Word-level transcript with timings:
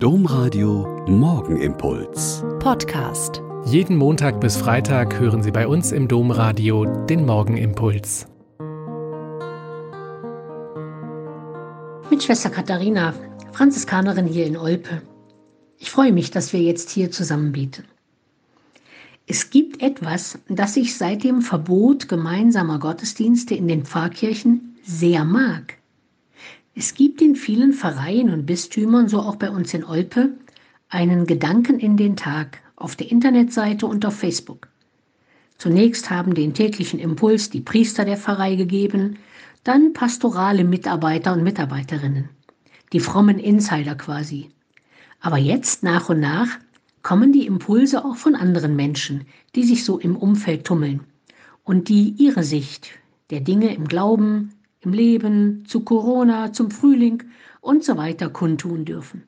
Domradio 0.00 1.04
Morgenimpuls. 1.08 2.44
Podcast. 2.60 3.42
Jeden 3.64 3.96
Montag 3.96 4.40
bis 4.40 4.56
Freitag 4.56 5.18
hören 5.18 5.42
Sie 5.42 5.50
bei 5.50 5.66
uns 5.66 5.90
im 5.90 6.06
Domradio 6.06 6.84
den 6.84 7.26
Morgenimpuls. 7.26 8.28
Mit 12.10 12.22
Schwester 12.22 12.48
Katharina, 12.48 13.12
Franziskanerin 13.50 14.28
hier 14.28 14.46
in 14.46 14.56
Olpe. 14.56 15.02
Ich 15.78 15.90
freue 15.90 16.12
mich, 16.12 16.30
dass 16.30 16.52
wir 16.52 16.60
jetzt 16.60 16.90
hier 16.90 17.10
zusammen 17.10 17.50
beten. 17.50 17.82
Es 19.26 19.50
gibt 19.50 19.82
etwas, 19.82 20.38
das 20.48 20.76
ich 20.76 20.96
seit 20.96 21.24
dem 21.24 21.42
Verbot 21.42 22.08
gemeinsamer 22.08 22.78
Gottesdienste 22.78 23.56
in 23.56 23.66
den 23.66 23.84
Pfarrkirchen 23.84 24.76
sehr 24.84 25.24
mag. 25.24 25.77
Es 26.80 26.94
gibt 26.94 27.20
in 27.20 27.34
vielen 27.34 27.72
Pfarreien 27.72 28.30
und 28.30 28.46
Bistümern, 28.46 29.08
so 29.08 29.18
auch 29.18 29.34
bei 29.34 29.50
uns 29.50 29.74
in 29.74 29.82
Olpe, 29.82 30.30
einen 30.88 31.26
Gedanken 31.26 31.80
in 31.80 31.96
den 31.96 32.14
Tag 32.14 32.60
auf 32.76 32.94
der 32.94 33.10
Internetseite 33.10 33.84
und 33.84 34.06
auf 34.06 34.14
Facebook. 34.14 34.68
Zunächst 35.58 36.08
haben 36.08 36.34
den 36.34 36.54
täglichen 36.54 37.00
Impuls 37.00 37.50
die 37.50 37.62
Priester 37.62 38.04
der 38.04 38.16
Pfarrei 38.16 38.54
gegeben, 38.54 39.16
dann 39.64 39.92
pastorale 39.92 40.62
Mitarbeiter 40.62 41.32
und 41.32 41.42
Mitarbeiterinnen, 41.42 42.28
die 42.92 43.00
frommen 43.00 43.40
Insider 43.40 43.96
quasi. 43.96 44.50
Aber 45.20 45.38
jetzt 45.38 45.82
nach 45.82 46.08
und 46.08 46.20
nach 46.20 46.60
kommen 47.02 47.32
die 47.32 47.46
Impulse 47.46 48.04
auch 48.04 48.14
von 48.14 48.36
anderen 48.36 48.76
Menschen, 48.76 49.26
die 49.56 49.64
sich 49.64 49.84
so 49.84 49.98
im 49.98 50.16
Umfeld 50.16 50.64
tummeln 50.64 51.00
und 51.64 51.88
die 51.88 52.10
ihre 52.18 52.44
Sicht 52.44 52.90
der 53.30 53.40
Dinge 53.40 53.74
im 53.74 53.88
Glauben, 53.88 54.52
im 54.88 54.94
Leben, 54.94 55.64
zu 55.66 55.80
Corona, 55.80 56.52
zum 56.54 56.70
Frühling 56.70 57.24
und 57.60 57.84
so 57.84 57.98
weiter 57.98 58.30
kundtun 58.30 58.86
dürfen. 58.86 59.24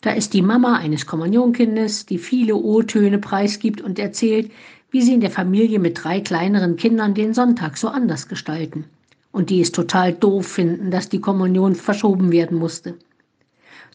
Da 0.00 0.12
ist 0.12 0.32
die 0.32 0.40
Mama 0.40 0.76
eines 0.78 1.04
Kommunionkindes, 1.06 2.06
die 2.06 2.16
viele 2.16 2.56
O-Töne 2.56 3.18
preisgibt 3.18 3.82
und 3.82 3.98
erzählt, 3.98 4.50
wie 4.90 5.02
sie 5.02 5.12
in 5.12 5.20
der 5.20 5.30
Familie 5.30 5.78
mit 5.78 6.02
drei 6.02 6.20
kleineren 6.20 6.76
Kindern 6.76 7.12
den 7.12 7.34
Sonntag 7.34 7.76
so 7.76 7.88
anders 7.88 8.28
gestalten 8.28 8.86
und 9.30 9.50
die 9.50 9.60
es 9.60 9.72
total 9.72 10.14
doof 10.14 10.46
finden, 10.46 10.90
dass 10.90 11.10
die 11.10 11.20
Kommunion 11.20 11.74
verschoben 11.74 12.32
werden 12.32 12.58
musste. 12.58 12.94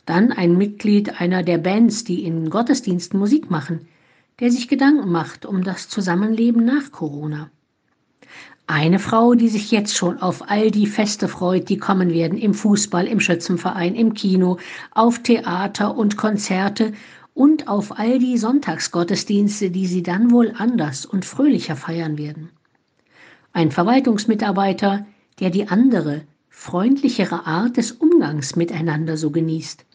Dann 0.05 0.31
ein 0.31 0.57
Mitglied 0.57 1.19
einer 1.19 1.41
der 1.41 1.57
Bands, 1.57 2.03
die 2.03 2.23
in 2.23 2.51
Gottesdiensten 2.51 3.19
Musik 3.19 3.49
machen, 3.49 3.87
der 4.39 4.51
sich 4.51 4.67
Gedanken 4.67 5.11
macht 5.11 5.45
um 5.45 5.63
das 5.63 5.89
Zusammenleben 5.89 6.63
nach 6.63 6.91
Corona. 6.91 7.49
Eine 8.69 8.99
Frau, 8.99 9.33
die 9.33 9.47
sich 9.47 9.71
jetzt 9.71 9.95
schon 9.95 10.21
auf 10.21 10.49
all 10.49 10.71
die 10.71 10.87
Feste 10.87 11.29
freut, 11.29 11.69
die 11.69 11.77
kommen 11.77 12.09
werden 12.11 12.37
im 12.37 12.53
Fußball, 12.53 13.07
im 13.07 13.21
Schützenverein, 13.21 13.95
im 13.95 14.13
Kino, 14.13 14.57
auf 14.91 15.19
Theater 15.19 15.95
und 15.95 16.17
Konzerte 16.17 16.91
und 17.33 17.69
auf 17.69 17.97
all 17.97 18.19
die 18.19 18.37
Sonntagsgottesdienste, 18.37 19.69
die 19.69 19.87
sie 19.87 20.03
dann 20.03 20.31
wohl 20.31 20.53
anders 20.57 21.05
und 21.05 21.23
fröhlicher 21.23 21.77
feiern 21.77 22.17
werden. 22.17 22.49
Ein 23.53 23.71
Verwaltungsmitarbeiter, 23.71 25.05
der 25.39 25.49
die 25.49 25.69
andere, 25.69 26.23
freundlichere 26.49 27.45
Art 27.45 27.77
des 27.77 27.91
Umgangs 27.93 28.55
miteinander 28.55 29.15
so 29.15 29.31
genießt. 29.31 29.85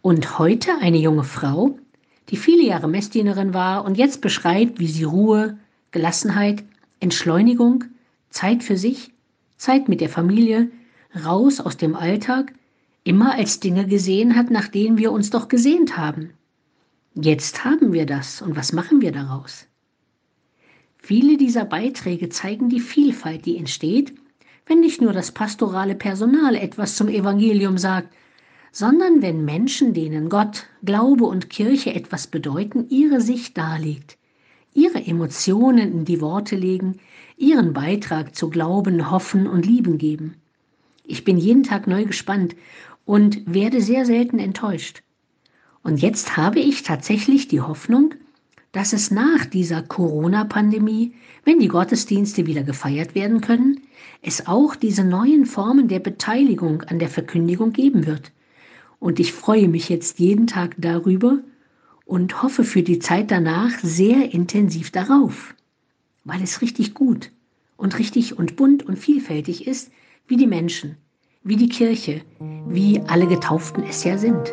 Und 0.00 0.38
heute 0.38 0.70
eine 0.80 0.98
junge 0.98 1.24
Frau, 1.24 1.78
die 2.30 2.36
viele 2.36 2.62
Jahre 2.62 2.88
Messdienerin 2.88 3.52
war 3.52 3.84
und 3.84 3.98
jetzt 3.98 4.20
beschreibt, 4.20 4.80
wie 4.80 4.88
sie 4.88 5.04
Ruhe, 5.04 5.58
Gelassenheit, 5.90 6.64
Entschleunigung, 7.04 7.84
Zeit 8.30 8.62
für 8.62 8.78
sich, 8.78 9.12
Zeit 9.58 9.90
mit 9.90 10.00
der 10.00 10.08
Familie, 10.08 10.70
raus 11.22 11.60
aus 11.60 11.76
dem 11.76 11.94
Alltag, 11.94 12.54
immer 13.04 13.34
als 13.34 13.60
Dinge 13.60 13.86
gesehen 13.86 14.36
hat, 14.36 14.50
nach 14.50 14.68
denen 14.68 14.96
wir 14.96 15.12
uns 15.12 15.28
doch 15.28 15.48
gesehnt 15.48 15.98
haben. 15.98 16.30
Jetzt 17.14 17.62
haben 17.62 17.92
wir 17.92 18.06
das 18.06 18.40
und 18.40 18.56
was 18.56 18.72
machen 18.72 19.02
wir 19.02 19.12
daraus? 19.12 19.66
Viele 20.96 21.36
dieser 21.36 21.66
Beiträge 21.66 22.30
zeigen 22.30 22.70
die 22.70 22.80
Vielfalt, 22.80 23.44
die 23.44 23.58
entsteht, 23.58 24.14
wenn 24.64 24.80
nicht 24.80 25.02
nur 25.02 25.12
das 25.12 25.30
pastorale 25.30 25.94
Personal 25.94 26.54
etwas 26.54 26.96
zum 26.96 27.08
Evangelium 27.08 27.76
sagt, 27.76 28.08
sondern 28.72 29.20
wenn 29.20 29.44
Menschen, 29.44 29.92
denen 29.92 30.30
Gott, 30.30 30.64
Glaube 30.82 31.24
und 31.24 31.50
Kirche 31.50 31.94
etwas 31.94 32.28
bedeuten, 32.28 32.88
ihre 32.88 33.20
Sicht 33.20 33.58
darlegt, 33.58 34.16
ihre 34.74 35.04
Emotionen 35.04 35.92
in 35.92 36.04
die 36.04 36.20
Worte 36.20 36.56
legen, 36.56 36.98
ihren 37.36 37.72
Beitrag 37.72 38.34
zu 38.34 38.50
Glauben, 38.50 39.10
Hoffen 39.10 39.46
und 39.46 39.64
Lieben 39.64 39.98
geben. 39.98 40.34
Ich 41.04 41.24
bin 41.24 41.38
jeden 41.38 41.62
Tag 41.62 41.86
neu 41.86 42.04
gespannt 42.04 42.56
und 43.04 43.42
werde 43.46 43.80
sehr 43.80 44.04
selten 44.04 44.38
enttäuscht. 44.38 45.02
Und 45.82 46.00
jetzt 46.00 46.36
habe 46.36 46.60
ich 46.60 46.82
tatsächlich 46.82 47.48
die 47.48 47.60
Hoffnung, 47.60 48.14
dass 48.72 48.92
es 48.92 49.10
nach 49.10 49.44
dieser 49.44 49.82
Corona-Pandemie, 49.82 51.12
wenn 51.44 51.60
die 51.60 51.68
Gottesdienste 51.68 52.46
wieder 52.46 52.64
gefeiert 52.64 53.14
werden 53.14 53.40
können, 53.40 53.80
es 54.22 54.46
auch 54.46 54.74
diese 54.74 55.04
neuen 55.04 55.46
Formen 55.46 55.86
der 55.86 56.00
Beteiligung 56.00 56.82
an 56.82 56.98
der 56.98 57.08
Verkündigung 57.08 57.72
geben 57.72 58.06
wird. 58.06 58.32
Und 58.98 59.20
ich 59.20 59.32
freue 59.32 59.68
mich 59.68 59.90
jetzt 59.90 60.18
jeden 60.18 60.46
Tag 60.46 60.74
darüber 60.78 61.38
und 62.04 62.42
hoffe 62.42 62.64
für 62.64 62.82
die 62.82 62.98
Zeit 62.98 63.30
danach 63.30 63.78
sehr 63.82 64.32
intensiv 64.32 64.90
darauf, 64.90 65.54
weil 66.24 66.42
es 66.42 66.60
richtig 66.60 66.94
gut 66.94 67.30
und 67.76 67.98
richtig 67.98 68.38
und 68.38 68.56
bunt 68.56 68.82
und 68.82 68.98
vielfältig 68.98 69.66
ist, 69.66 69.90
wie 70.26 70.36
die 70.36 70.46
Menschen, 70.46 70.96
wie 71.42 71.56
die 71.56 71.68
Kirche, 71.68 72.22
wie 72.68 73.00
alle 73.00 73.26
Getauften 73.26 73.84
es 73.84 74.04
ja 74.04 74.18
sind. 74.18 74.52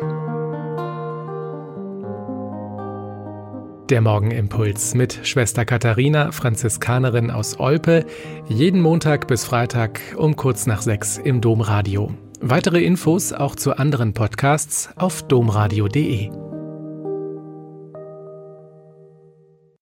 Der 3.90 4.00
Morgenimpuls 4.00 4.94
mit 4.94 5.20
Schwester 5.22 5.66
Katharina, 5.66 6.32
Franziskanerin 6.32 7.30
aus 7.30 7.60
Olpe, 7.60 8.06
jeden 8.48 8.80
Montag 8.80 9.28
bis 9.28 9.44
Freitag 9.44 10.00
um 10.16 10.34
kurz 10.36 10.66
nach 10.66 10.80
sechs 10.80 11.18
im 11.18 11.42
Domradio. 11.42 12.14
Weitere 12.40 12.82
Infos 12.82 13.32
auch 13.32 13.54
zu 13.54 13.76
anderen 13.76 14.14
Podcasts 14.14 14.88
auf 14.96 15.22
domradio.de. 15.22 16.41